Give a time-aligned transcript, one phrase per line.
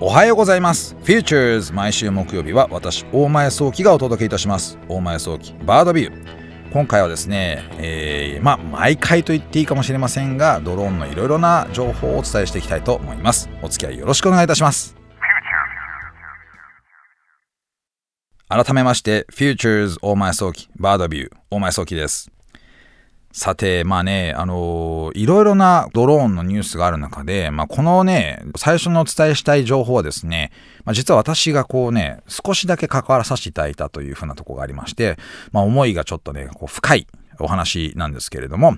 [0.00, 0.96] おはようございます。
[1.02, 4.78] Futures 毎週木曜日は私大前早期がお届けいたします。
[4.88, 6.72] 大前早期バードビュー。
[6.72, 13.48] 今回はですね、えー、まあ毎回と言っていいかもしれませんがドローンのいろいろな情報をお伝えしていきたいと思います。
[13.62, 14.96] お付き合いよろしくお願いいたします。
[18.48, 21.36] 改めまして Futures 大前早期バードビュー。
[21.50, 22.30] 大前早期です
[23.38, 30.50] さて、まあね、あのー、いろいろなドローンのニュースがある中で、まあ、このね、最初にお伝えしたい情報はですね、
[30.84, 35.16] まあ、実は私がこうね、少しだけ関わらさせていただいたというふうなとこがありまして、
[35.52, 37.06] まあ、思いがちょっとね、こう深い
[37.38, 38.74] お話なんですけれども、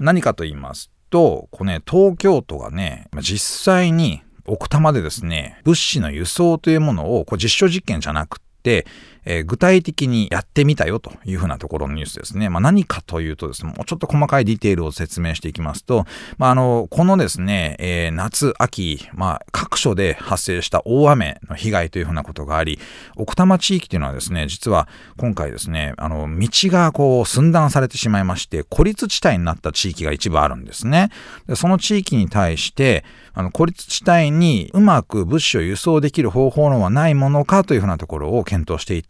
[0.00, 8.88] 何かと言いますと、こうね、東京都がね、実際に奥多摩でですね、物資の輸送というものをこう実証実験じゃなくて、
[9.24, 12.48] えー、具体的にやってみたよというふうなところのニュースですね。
[12.48, 16.06] まあ、何かというとですね、もうちょっと細かいディテールを説明していきますと、
[16.38, 22.78] まあ、あの、このですね、えー、夏、秋、まあ、各所で発生した大雨の被害というふうなことがあり、
[23.16, 31.10] 奥多摩地域というのはですね、実は今回ですね、あの、道がこう寸断されてしまいまして、孤立地帯になった地域が一部あるんですね。
[31.46, 39.09] でその地域に対して、あの孤立地帯にうまく物資を輸送できる方法のはないものかというふうなところを検討していて、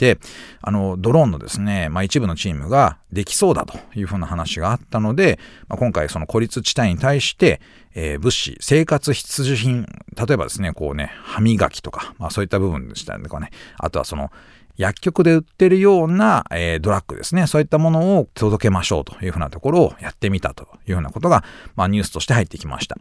[0.63, 7.61] あの、ドローンのですね、まあ、一部のチームができそうだというふうな話があったので、まあ、今回その孤立地帯に対して、
[7.95, 14.31] えー、物資、生活必需品、例えばですね、こうね、歯磨きとか、まあそういった部分でしたりとかね、あとはその、
[14.77, 17.47] 薬局で売ってるような、えー、ドラッグですね。
[17.47, 21.45] そういったものを届けましょうというふうなところをやってみたというふうなことが、
[21.77, 22.97] まあ、ニュースとして入ってきました。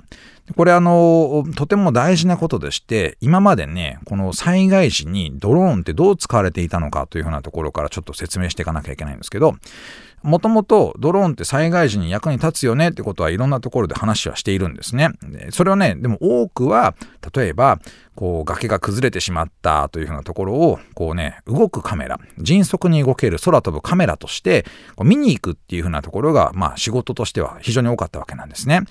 [0.56, 9.56] これあの、とても大事なことでして、今までね、この災害時にドローンってどう使われていたのかというふうなところからちょっと説明していかなきゃいけないんですけど、
[10.22, 15.12] もともとドローンって災害時に役に立つよねってことはいろんなところで話はしているんですね。
[15.52, 16.94] それはね、でも多くは、
[17.34, 17.80] 例えば、
[18.16, 24.64] こう崖が崩れてしまったというふうなところを、こうね、動くカメラ、迅速に動ける空飛ぶカメラとして、
[24.96, 28.82] こう見に行くっていうふうなところが、まあ仕事としては非常に多かったわけなんですね。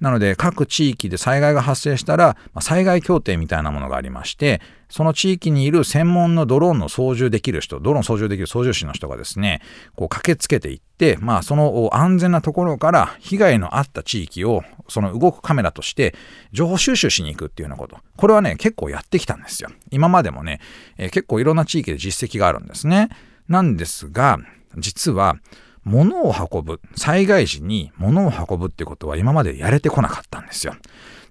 [0.00, 9.60] なので、各地域で災害が発生したら、ま、災害協定みたいなものがありまして、その地域にいる専門のドローンの操縦できる人、ドローン操縦できる操縦士の人がですね、
[9.96, 16.14] こう駆けつけていって、まあその安全なところから被害のあった地域をその動くカメラとして
[16.52, 17.83] 情報収集しに行くっていうようなこと。
[18.16, 19.70] これはね、結構やってきたんですよ。
[19.90, 20.60] 今までもね、
[20.98, 23.08] えー、結構いろんな地域で実績があるんですね。
[23.48, 24.38] なんですが、
[24.76, 25.36] 実は、
[25.84, 30.74] 物を運ぶ、災害時に物を運ぶってことは今までやれてこなかったんですよ。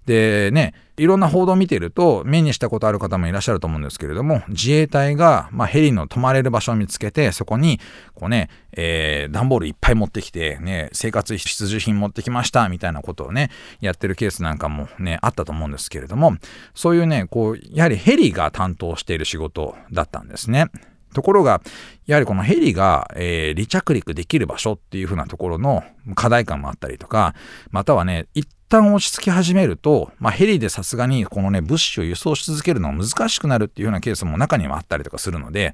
[0.05, 7.79] でね、いろんな報道を見ていると、目にしたことある方もいらっしゃると思うんですけれども、自衛隊が、まあ、ヘリの泊まれる場所を見つけて、そこに、
[8.13, 13.49] こうね、えー、段ボールいっぱい持ってきて、ね、生活必需品持ってきました、みたいなことをね、
[13.81, 16.35] やってるケースなんかもね、あったと思うんですけれども、
[16.75, 20.67] そういうね、こう、やはりヘリが担当している仕事だったんですね。
[21.13, 21.61] ところが、
[22.05, 25.83] やはりこのヘリが、えー、離着陸できる場所っていう風なところの
[26.15, 27.35] 課題感もあったりとか、
[27.71, 35.73] またはね、一旦落ち着き始めると、まあ、ヘリでさすがにこのね、物資を輸送し続けるのが難しくなるっていうようなケースも中にはあったりとかするので、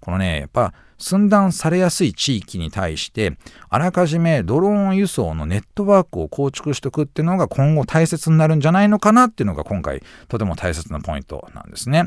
[0.00, 3.36] このね、やっぱ寸断されやすい地域に対して、
[3.68, 12.04] あらかじめドローン輸送のネットワークを構築しておくっていうのが今後大切になるんじゃないのかなっていうのが今回とても大切なポイントなんですね。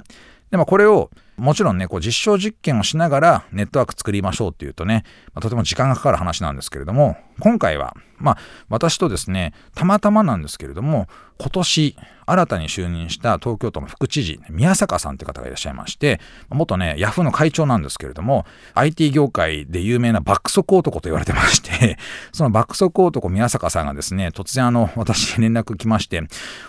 [0.52, 1.10] でもこれを
[1.42, 5.04] もちろんね、こう実証実験をしながらネットワーク作りましょうっていうとね、
[5.34, 8.38] まあ、とても時間がかかる話なんですけれども、今回は、まあ
[8.70, 11.08] 私とですね、たまたまなんですけれども、
[11.40, 11.98] 今年
[12.28, 21.98] 新たに就任した東京都の副知事、宮坂さんって方がいらっしゃいまして、元ね、ヤフーの会長なんですけれども、IT 業界で有名な爆速男と言われてまして、
[22.32, 26.22] その爆速男宮坂さんがですね、突然あの、私に連絡来まして、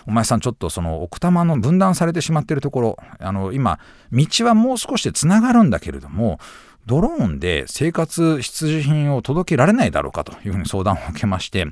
[0.07, 3.79] お前さんちょっとその奥多摩の分断されてしまってるところ、あの、今、
[4.11, 6.39] 道はもうもう少しでつながるんだけれども、
[6.85, 11.65] ドローンで生活必需品を届けられないだろうかというふうに相談を受けまして、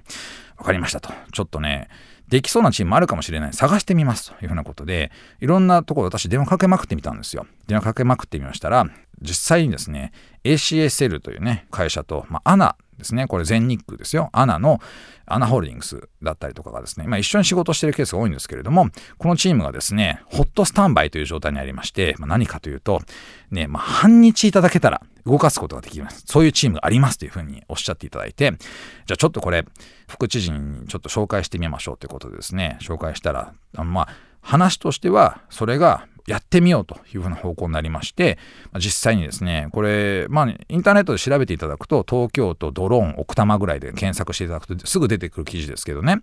[0.57, 1.11] わかりましたと。
[1.31, 1.89] ちょっとね、
[2.27, 3.53] できそうなチームもあるかもしれない。
[3.53, 5.11] 探してみますというふうなことで、
[5.41, 7.45] いろんなところ私電話かけまくってみたんですよ。
[7.67, 8.85] 電話かけまくってみましたら、
[9.21, 10.13] 実際にですね、
[10.43, 14.29] ACSL というね、会社と、まあ、ANA ですね、これ全日空ですよ。
[14.33, 14.79] ANA の、
[15.25, 23.01] アナホールディングスだったりとかがですね、まあ、一緒に仕事してるケースが多いんですけれども、このチームがですね、ホットスタンバイという状態にありまして、まあ、何かというと、
[23.49, 26.23] ね、まあ、半日いただけたら動かすことができます。
[26.27, 29.65] そういうチームがありますというふうにおっしゃっていただいて、じゃあちょっとこれ、
[30.07, 34.07] 副知事にちょっと紹介してみましょうということでですね、紹介したら、あのまあ、
[34.41, 38.37] 話としては、それがやってみようというふうな方向になりまして、
[38.71, 46.17] ま実際にですね、これ、まあ、インターネットで調べていただくと、東京都ドローン奥多摩ぐらいで検索していただくとすぐ出てくる記事ですけどね、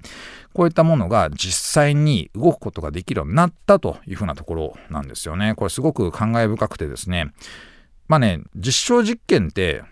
[0.52, 5.54] こういったものが実際に動くことができるようになったというふうなところなんですよね。
[5.54, 7.32] これすごく感慨深くてですね、
[8.08, 9.82] まあね、実証実験って、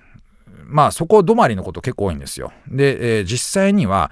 [0.65, 2.53] まあそこ止まりのこと結構多いんですよ。
[2.69, 4.11] で、えー、実際には、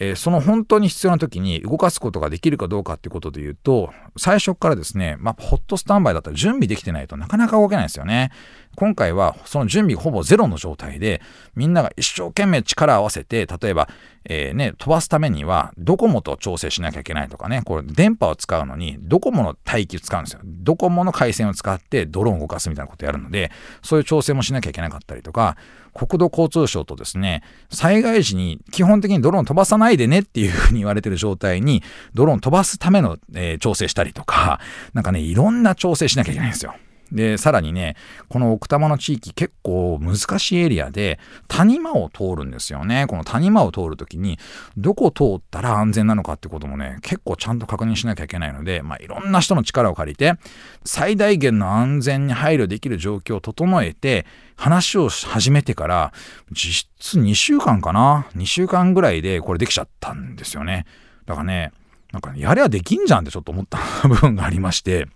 [0.00, 8.32] えー、その本当に必要な時に動かすことができるかどうかっていうことで言うと、最初からですね、まあ、ホットスタンバイだったら準備できてないとなかなか動けないですよね。
[8.76, 11.20] 今回はその準備ほぼゼロの状態で、
[11.54, 13.88] みんなが一生懸命力を合わせて、例えば、
[14.26, 20.40] えー、ね、飛ばすためには、ドコモと調整しなきゃいけないとかね、これ電波を使うのに、ドコモの帯域を使うんですよ。
[20.44, 23.50] ドコモの回線を使ってドローンを動かすみたいなことやるので、
[23.82, 25.56] そういう調整もしなきゃいけなかったりとか、
[25.92, 31.82] 国土交通省とですね、災害時に基本的にドローン飛ばさないでねっていうふうに言われてる状態に、
[32.14, 34.60] ドローン飛ばすための、えー、調整したりとか、
[34.94, 36.74] なんかね、いろんな調整しなきゃいけないんですよ。
[37.14, 37.96] で、さらにね、
[38.28, 43.06] この奥多摩の地域結構難しいエリアで谷間を通るんですよね。
[43.08, 44.38] この谷間を通るときに
[44.76, 50.34] どこ通ったら安全なのかってこともね、結構ちゃんと確認しなきゃいけないので、まあいろんな人の力を借りて
[50.84, 54.26] 最大限の安全に配慮できる状況を整えて
[54.56, 56.12] 話を始めてから
[56.50, 60.84] 実質2週間かな ?2 週間ぐらいでこれできちゃったんですよね。
[61.26, 61.72] だからね、
[62.12, 63.78] なんか、ね、やればできんじゃんってちょっと思った
[64.08, 65.06] 部分がありまして、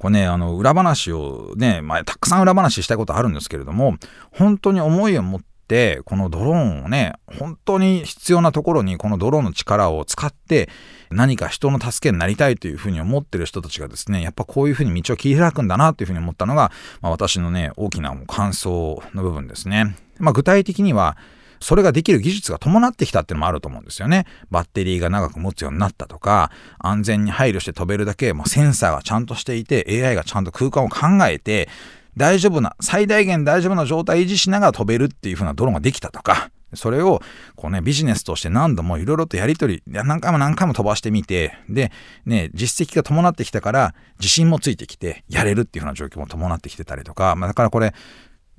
[0.00, 3.96] これね、あの、裏話をね、まあ、たくさん裏話したいことあるんですけれども、
[4.32, 10.70] 本当に思いを持って、このドローンをね、本当に必要なところにこのドローンの力を使って、
[11.10, 19.96] 何か人の助けになりたいというふうに思ってる人たちがですね、やっぱこういうふうに道を切り開くんだなというふうに思ったのが、まあ、私のね、大きな感想の部分ですね。
[20.18, 21.18] まあ、具体的には、
[21.60, 24.26] それができる技術が伴ってきたっていうのもあると思うんですよね。
[24.50, 31.68] バッテリーが長く持つようになったとか、安全に配慮して飛べるだけ、もうセンサーがちゃんとしていて、AI がちゃんと空間を考えて、
[32.16, 37.20] 大丈夫な、最大限大丈夫な状態維持しながら飛べるっていう風なドローンができたとか、それを、
[37.56, 41.90] こうね、ビジネスとして何度もいろいろとやりとり、何回も何回も飛ばしてみて、で、
[42.26, 47.92] ね、実績が伴ってきたから、自信もついてきて、やれるっていう風な状況も伴ってきてたりとか、まあ、だからこれ、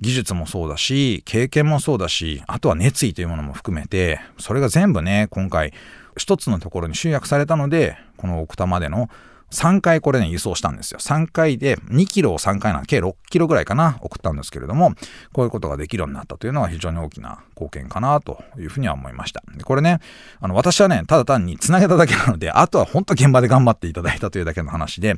[0.02, 5.74] 技術もそうだし、経験もそうだし、あとは熱意というものも含めて、それが全部ね、今回、
[6.18, 9.10] 一つのところに集約されたので、この奥多摩での
[9.52, 11.00] 3回これね、輸送したんですよ。
[11.00, 14.94] 3回で2キロを3回な計6キロぐらいかな、送ったんですけれども、
[15.34, 19.44] こういうことができるようになったというのは非常に大きな貢献かなというふうには思いました。
[19.56, 20.00] でこれね、
[20.40, 25.16] あの、私はね、ただ単に繋げただけなので、あとは本当現場で頑張っていただいたというだけの話で、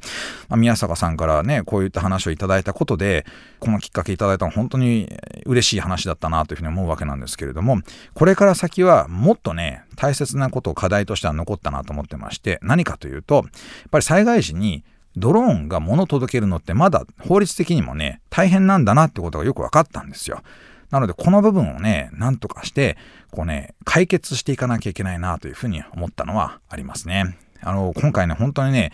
[0.50, 3.26] まあ、宮坂さんからね、こういった話をいただいたことで、
[3.60, 5.10] このきっかけいただいたのは本当に
[5.46, 7.80] 嬉しい話だったなというふうに思うわけなんですけれども、
[8.14, 13.44] これから先はもっとね、大切なことを課題としては残ったなと思ってまして、何かというと、やっ
[13.92, 14.84] ぱり災害時に
[15.16, 20.42] ドローンが物を届けるのってまだ法律的にもね、大変なんだなってことがよく分かったんですよ。
[20.90, 22.98] なので、この部分をね、なんとかして、
[23.32, 27.36] こうね、解決していかなきゃいけないなというふうに思ったのはありますね。
[27.62, 28.92] あの、今回ね、本当にね、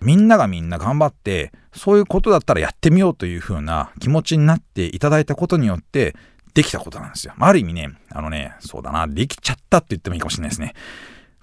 [0.00, 6.16] みんながみんな頑張って、そういうことだったらやってみようというふうな気持ちになっていただいたことによって、
[6.54, 7.34] できたことなんですよ。
[7.38, 10.74] ある意味ね、あのね、そうだな、できちゃったって言ってもいいかもしれないですね。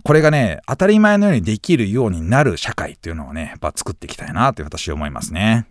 [0.03, 5.67] これがね、当たり前のようにできるようになる社会っていうのをね、やっぱ作っていきたいなって私は思いますね。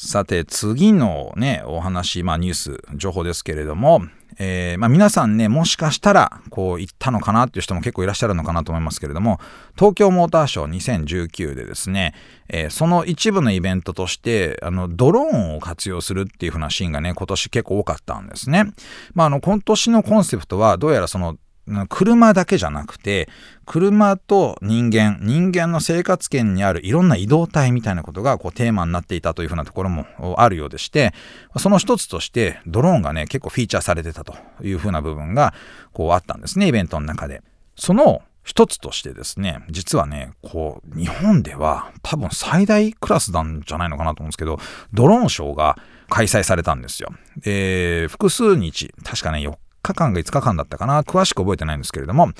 [0.00, 4.02] さて、次のね、お話、まあニュース、情報ですけれども、
[4.38, 9.40] えー、まあ、皆さんね、もしかしたら、こう言ったのかなっていう人も結構いらっしゃるのかなと思いますけれども、
[9.76, 12.14] 東京モーターショー2019でですね、
[12.48, 18.66] えー、その一部のイベントとして、あの、ドローンを活用するっていう風なシーンがね、今年結構多かったんですね。
[19.14, 21.36] まあ、あの、今年のコンセプトは、どうやらその、
[21.88, 23.28] 車だけじゃなくて、
[23.66, 30.06] 車と人間、人間の生活圏にあるいろんな移動体みたいなことがこうテーマになっていたというふうなところも
[30.38, 31.12] あるようでして、
[31.58, 35.54] その一つとしてドローンがね、結構フィーチャーされてたというふうな部分が
[35.92, 37.42] こうあったんですね、イベントの中で。
[37.76, 44.58] その一つとしてですね、実はね、こう、日本では多分最大クラスなんじゃないのかなと思うんですけど、
[44.94, 45.76] ドローンショーが
[46.08, 47.10] 開催されたんですよ。
[47.36, 51.02] で、複数日、確かね、4日間が5日間だったかな。
[51.02, 52.32] 詳しく覚えてないんですけれども、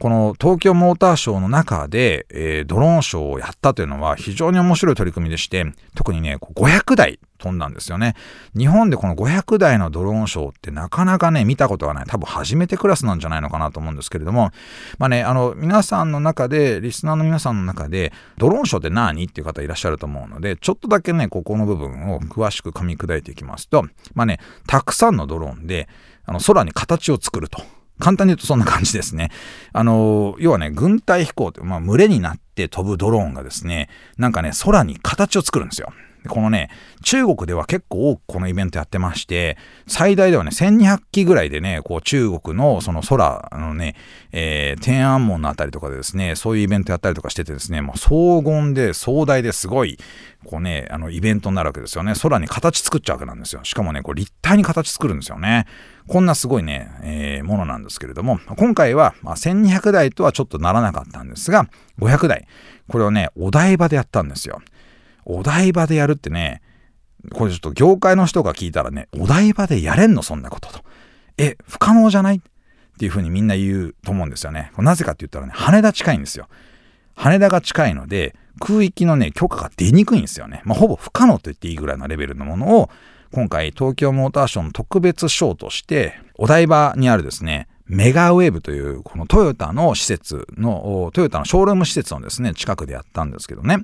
[0.00, 8.14] この東京モーターショーの中で、えー、ドローンショーをやったというのは非常に面白い取り組みでして、特にね、500台飛んだんですよね。
[8.56, 12.06] 日本でこの500台のドローンショーってなかなかね、見たことがない。
[12.06, 14.52] 多分初めてクラスなんじゃないのかなと思うんですけれども、
[14.98, 23.82] まあね、あの、皆さんの中で、リスナーの皆さんの中で、ドローンショーって何っていう方いらっしゃると思うので、ちょっとだけね、ここの部分を詳しく噛み砕いていきますと、
[24.14, 25.90] まあね、たくさんのドローンで、
[26.24, 27.79] あの空に形を作ると。
[28.00, 29.30] 簡単に言うとそんな感じですね。
[29.72, 33.88] あの、要はね、軍隊飛行って、まあ、群れになって飛ぶドローンがですね、
[34.18, 35.92] なんかね、空に形を作るんですよ。
[36.28, 36.70] このね、
[37.02, 43.96] 中国では結構多くこのイベントやってまして、最大ではね、1200機ぐらいでね、こう中国のその空のね、
[44.32, 49.98] えー、天安門のあたりとかでですね、そういうイベントやったりとかしててですね、もう荘厳で壮大ですごい、
[50.44, 52.14] こうね、あの、イベントになるわけですよね。
[52.20, 53.60] 空に形作っちゃうわけなんですよ。
[53.64, 55.66] しかもね、こう立体に形作るんですよね。
[56.08, 61.68] こんなすごいね、えー、ものなんですけれども、今回は、まあ、1200台とはちょっとならなかったんですが、
[62.00, 62.46] 500台。
[62.88, 64.60] これをね、お台場でやったんですよ。
[65.38, 66.62] お台場でやるってね、
[67.32, 70.80] これちょっと業界の人が聞いたらね、お台場でやれんのそんなことと。
[71.38, 72.40] え、不可能じゃないっ
[72.98, 74.72] ていうふうにみんな言うと思うんですよね。
[74.78, 76.48] なぜかって言ったらね、羽田近いんですよ。
[77.14, 80.62] 羽田が近いので、空域のね、許可が出にくいんですよね。
[80.64, 82.90] まあ、ほぼ不可能と言っていいぐらいのレベルのものを、
[83.32, 93.78] 今回東京モーターショーの特別ショーとして、お台場にあるですね、メガウェーブというこのトヨタの施設の、トヨタのショールーム施設のですね、近くでやったんですけどね。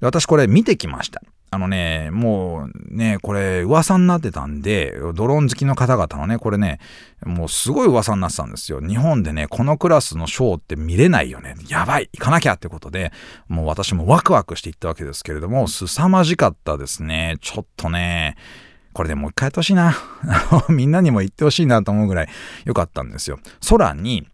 [0.00, 1.22] 私これ見てきました。
[1.52, 6.80] あのね、もうね、これ噂になってたんで、ドローン好きの方々のね、これね、
[7.24, 8.80] もうすごい噂になってたんですよ。
[8.80, 11.54] 日本でね、このクラスのショーって見れないよね。
[11.68, 13.12] やばい行かなきゃってことで、
[13.46, 17.36] もう私もワクワクしていったわけですけれども、凄まじかったですね。
[17.40, 18.36] ちょっとね、
[18.96, 19.94] これでもう一回やってほしいな。
[20.70, 22.28] みんなにも言ってほしいなと思うぐらい
[22.64, 23.38] 良かったんですよ。
[23.68, 24.26] 空に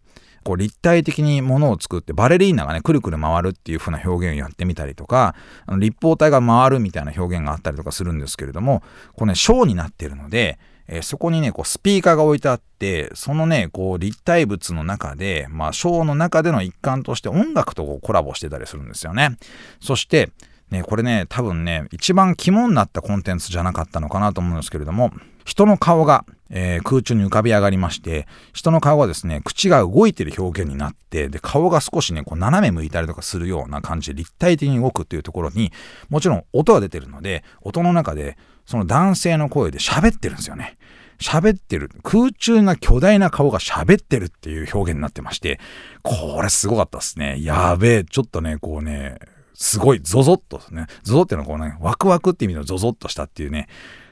[0.45, 8.83] こう立体的にものを作ってバレリーナがねくるくる回るっていう風な表現をやってみたりとかあの立方体が回るみたいな表現があったりとかするんですけれども
[9.17, 19.37] これねショーになってるので、えー、そこにねこうスピーカーが置いてあってそのねこう立体物の中でまあショーの中での一環として音楽とコラボしてたりするんですよね
[19.81, 20.31] そして
[20.73, 25.11] ね、これね、多分ね、一番肝になったコンテンツじゃなかったのかなと思うんですけれども、
[25.45, 35.71] 人の顔が、えー、空中に浮かび上がりまして、人の顔がですね、口が動いてる表現になって、で、顔が少しね、こう斜め向いたりとかするような感じで立体的に動くっていうところに、
[36.09, 40.77] もちろん音が出てるので、音の中で、その男性の声で喋ってるんですよね。
[41.19, 41.91] 喋ってる。
[42.01, 45.59] 空中な巨大な顔が喋ってるっていう表現になってまして、
[46.01, 47.37] これすごかったですね。
[47.41, 49.19] やべえ、ちょっとね、こうね、
[49.53, 53.67] すごいゾゾッとですね、ゾゾっていうのはこうね、ワクワクって意味のゾゾッとしたっていうね、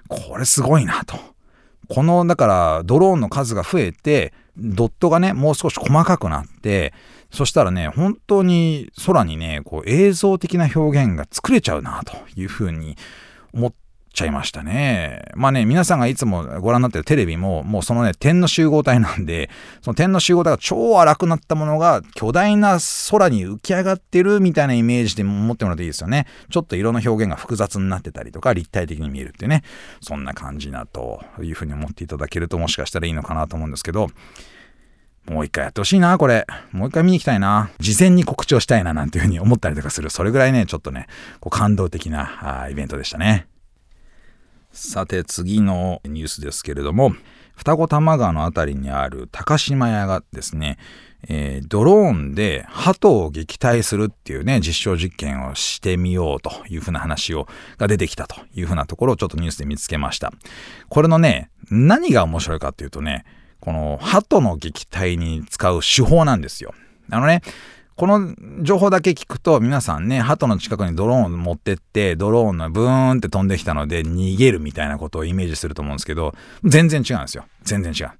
[0.08, 1.18] これすごいなと。
[1.90, 6.94] この、だからドローンの数が増えて、ドットがね、もう少し細かくなって、
[7.32, 12.98] そしたらね、本当に空にね、こう映像的な表現が作れちゃうなというふうに
[13.54, 13.74] 思っ
[14.14, 15.24] ちゃいましたね。
[15.36, 19.50] まあね、皆さんがいつもご覧になってるテレビも、もうそのね、点の集合体なんで、
[19.82, 26.28] その点の集合体が超荒くなったものが巨大な空に浮き上がってるみたいなイメージで持ってもらうといいですよね。
[26.50, 29.64] ちょっと色の表現が複雑になってたりとか、立体的に見えるっていうね、
[30.02, 34.10] そんな感じなというふうに思っていただけるともしかしたらいいのかなと思うんですけど、
[35.30, 36.48] もう一回やってほしいな、これ。
[36.72, 37.70] もう一回見に行きたいな。
[37.80, 40.10] 事前に告知をしたいな、なんていうふうに思ったりとかする。
[40.10, 41.08] それぐらいね、ちょっとね、
[41.40, 43.48] こう感動的なあイベントでしたね。
[44.72, 47.14] さて次のニュースですけれども
[47.56, 50.78] 双子玉川の辺りにある高島屋がですね、
[51.28, 57.48] えー、ドローンで鳩を撃退するっていうね実証実験をしてみようというふうな話を
[57.78, 60.32] が出てきたというふうなところをちょっとニュースで見つけました。
[60.90, 63.26] これのね何が面白いかっていうとね
[63.60, 66.74] この鳩の撃退に使う手法なんですよ。
[67.12, 67.42] あのね
[67.96, 68.34] この
[68.64, 76.34] 情報だけ聞くと皆さんね、鳩の近くにドローンを持ってって、ドローンのブーンって飛んできたので逃げるみたいなことをイメージすると思うんですけど、
[76.64, 77.46] 全然違うんですよ。
[77.64, 78.12] 全然違う。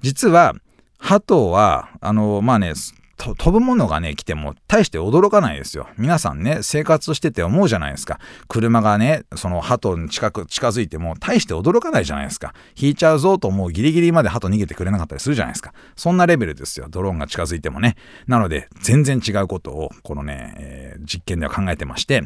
[0.00, 0.54] 実は、
[0.98, 2.72] 鳩は、あの、まあね、
[3.18, 5.88] 飛ぶものがね、来ても大して驚かないですよ。
[5.98, 8.20] 皆さんね、生活してて思うじゃないですか。
[8.46, 12.54] 車がね、その鳩に近く、近づいても大して驚かないじゃないですか。
[12.76, 15.72] 引いちゃうぞと思うギリギリまで鳩逃げてくれなかったりするじゃないですか。
[15.96, 16.86] そんなレベルですよ。
[16.88, 17.96] ドローンが近づいてもね。
[18.28, 22.22] なので、全然違うことを、このね、えー、実験では考えてまして、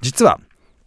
[0.00, 0.40] 実は、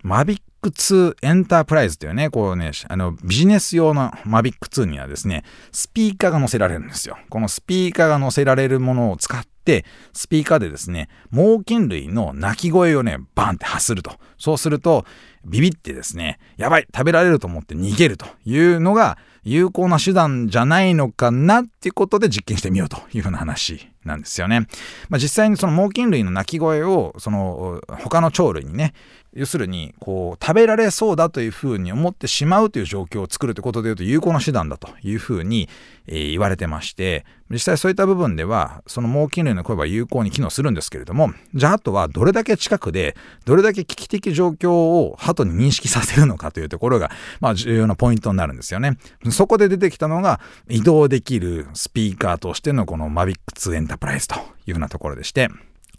[0.03, 7.17] マビック2エンタープライズというね、こうね、あの、ビジネス用のマビック2にはですね、スピーカーが載せられるんですよ。
[7.29, 14.12] このスピーカーが載せられるものを使って、スピーカーでですね、猛禽類の鳴き声をね、バンって発すると。
[14.38, 15.05] そうすると、
[15.45, 24.67] ビビってですね、やばい食べられると思って逃げるというのが有効な手段じゃないのかなっていうことで実験してみようというふうな話なんですよね。
[25.10, 28.93] まあ、実際にその猛禽類の鳴き声をその他の鳥類にね
[29.36, 35.69] 要するにこう食べられそうだというふうに思ってしまうという状況を作るということでいうと有効な手段だというふうに、
[36.07, 48.98] えー、言われてまして実際そういった部分ではその猛禽類の声は有効に機能するんですけれどもじゃああとはどれだけ近くでどれだけ危機的状況を鳩に認識させるのかというところが、まあ、重要なポイントになるんですよね。
[49.31, 54.35] そこで出てきたのが移動できるスピーカーとしてのこのマビック2エンタープライズと
[54.67, 55.50] いうふうなところでして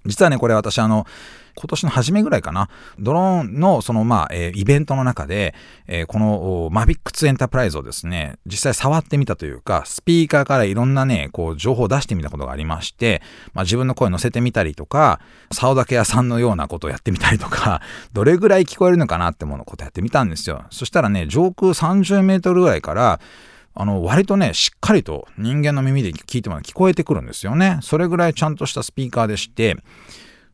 [0.06, 1.06] 実はねこれ私あの
[1.56, 5.54] 今年の初めぐらいかな、ドローンのそのまあ、えー、イベントの中で、
[5.86, 13.22] えー、この Mavic エンタープライズをですね、実際触ってみたというか、スピーカーからいろんなね、こう情報を出してみたことがありまして、
[13.52, 15.20] まあ、自分の声を乗せてみたりとか、
[15.52, 17.80] 竿竹屋さんのようなことをやってみたりとか、
[18.12, 20.64] どれぐらい聞こえるのかなってものことやってみたんですよ。
[20.70, 23.20] そしたらね、上空30メートルぐらいから、
[23.74, 27.78] あの、割とね、しっかりと人間の耳で聞いても聞こえてくるんですよね。
[27.82, 29.76] それぐらいちゃんとしたスピーカーでして、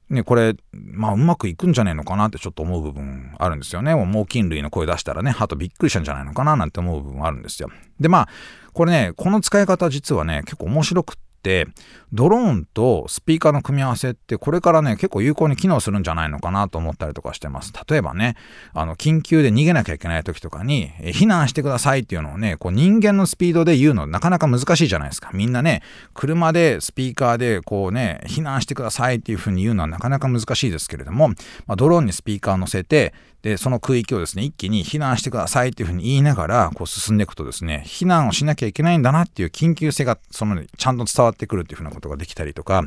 [0.08, 3.94] ね、これ、まあ、うまくいくんじゃねえのかなってちょっと思う部分あるんですよね。
[3.94, 7.70] もう猛禽類の声出したらね、鳩びっくりしたんじゃないのかななんて思う部分あるんですよ。
[8.00, 8.28] で、まあ、
[8.72, 11.66] これね、この使い方実はね、結構面白くって、
[12.12, 17.73] ドローンとスピーカーの組み合わせってこれからね結構有効に機能するんじゃないのかなと思ったりとかしてます。
[17.88, 18.37] 例えばね
[18.75, 25.30] あの緊急で逃げなきゃいけない時とかに避難してくださいっていうのをねこう人間のスピードで言うのなかなか難しいじゃないですか。
[25.32, 25.82] みんなね
[26.12, 31.35] 車でスピーカーでこうね避難してくださいっていうふうに言うのはなかなか難しいですけれども、ま
[31.75, 42.85] あ、ドローンにスピーカーを乗せてで、その空域をですね、一気に避難してくださいっていうふうに言いながら、こう進んでいくとですね、避難をしなきゃいけないんだなっていう緊急性が、その、ちゃんと伝わってくるっていうふうなことができたりとか、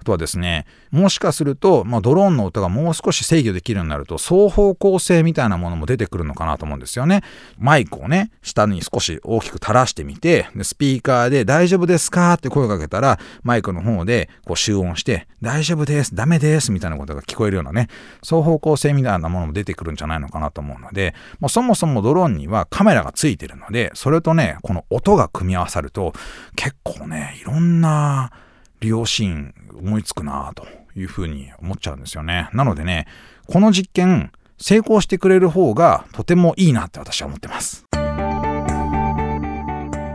[0.00, 7.22] あとはですね、もしかすると、まあ、ドローンの音がもう少し制御できるようになると、双方向性みたいなものも出てくるのかなと思うんですよね。
[7.58, 17.88] マイクをね、下に少し大きく垂らしてみて、でスピーカーで大丈夫ですかって声をかけたら、マイクの方でこう集音して、大丈夫です、ダメですみたいなことが聞こえるようなね、
[18.22, 26.12] 双方向性みたいなものも出てくるんじゃないのかなと思うので、まあ、そもそもドローンにはカメラがついてるので、それとね、この音が組み合わさると、
[26.56, 28.32] 結構ね、いろんな
[28.80, 32.48] 利用シーン思いつくなというふうに思っちゃうんですよね。
[32.52, 33.06] なのでね、
[33.46, 37.86] この実験、成功してくれる方がとてもいいなって私は思ってます。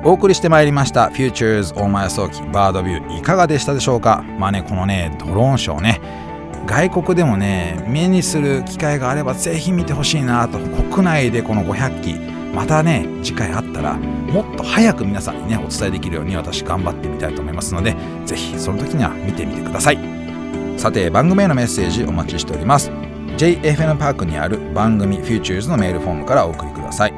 [0.07, 4.23] お送りしてまいりました Futures 大前早期バードビューいかがでしたでしょうか？
[4.37, 5.99] まあねこのねドローンショーね
[6.65, 10.59] 外国でもね目にする機会があればぜひ見てほしいなと。
[10.59, 12.13] 国内でこの500機
[12.53, 17.95] またね次回あったらもっと早く皆さんにねお伝えできるように私頑張ってみたいと思いますので
[18.25, 19.99] ぜひその時には見てみてください。
[20.77, 22.91] さて番組へのメッセージお待ちしております。
[23.37, 27.13] JFN パークにある番組 Futures のメールフォームからお送りください。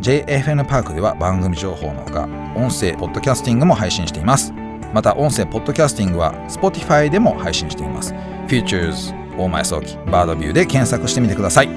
[0.00, 4.52] JFN パークでは番組情報のほか音声ポッドキャスティングも配信しています。
[4.92, 8.14] また音声ポッドキャスティングは Spotify でも配信しています。
[8.48, 11.68] Futures 大前早期バードビューで検索してみてください。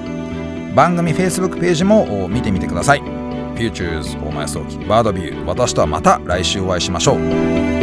[0.74, 3.02] 番組 Facebook ページも見てみてください。
[3.56, 7.77] Futures 大前早期バードビュー私とはまた来週お会いしましょう。